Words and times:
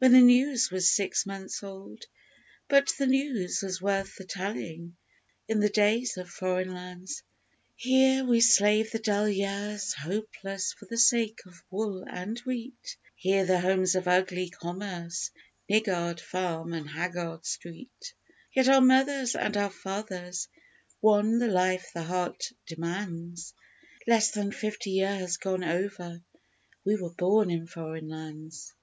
When 0.00 0.10
the 0.12 0.20
news 0.20 0.72
was 0.72 0.90
six 0.90 1.24
months 1.24 1.62
old 1.62 2.04
But 2.66 2.92
the 2.98 3.06
news 3.06 3.62
was 3.62 3.80
worth 3.80 4.16
the 4.16 4.24
telling 4.24 4.96
in 5.46 5.60
the 5.60 5.68
days 5.68 6.16
of 6.16 6.28
Foreign 6.28 6.74
Lands. 6.74 7.22
_Here 7.78 8.26
we 8.28 8.40
slave 8.40 8.90
the 8.90 8.98
dull 8.98 9.28
years 9.28 9.94
hopeless 9.94 10.72
for 10.72 10.86
the 10.86 10.98
sake 10.98 11.38
of 11.46 11.62
Wool 11.70 12.04
and 12.10 12.40
Wheat 12.40 12.96
Here 13.14 13.44
the 13.44 13.60
homes 13.60 13.94
of 13.94 14.08
ugly 14.08 14.50
Commerce 14.50 15.30
niggard 15.70 16.18
farm 16.20 16.72
and 16.72 16.90
haggard 16.90 17.46
street; 17.46 18.14
Yet 18.52 18.68
our 18.68 18.80
mothers 18.80 19.36
and 19.36 19.56
our 19.56 19.70
fathers 19.70 20.48
won 21.00 21.38
the 21.38 21.46
life 21.46 21.92
the 21.94 22.02
heart 22.02 22.50
demands 22.66 23.54
Less 24.08 24.32
than 24.32 24.50
fifty 24.50 24.90
years 24.90 25.36
gone 25.36 25.62
over, 25.62 26.20
we 26.84 27.00
were 27.00 27.14
born 27.14 27.48
in 27.48 27.68
Foreign 27.68 28.08
Lands. 28.08 28.74